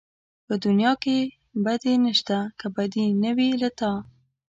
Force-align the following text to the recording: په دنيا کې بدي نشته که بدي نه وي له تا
په 0.45 0.53
دنيا 0.65 0.93
کې 1.03 1.17
بدي 1.65 1.93
نشته 2.05 2.37
که 2.59 2.67
بدي 2.75 3.05
نه 3.23 3.31
وي 3.37 3.49
له 3.61 3.69
تا 3.79 3.91